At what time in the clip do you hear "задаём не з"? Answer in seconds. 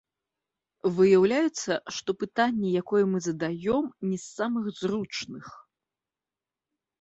3.27-4.31